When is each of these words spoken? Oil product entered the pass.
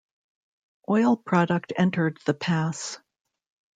Oil 0.89 1.15
product 1.15 1.73
entered 1.77 2.17
the 2.25 2.33
pass. 2.33 2.97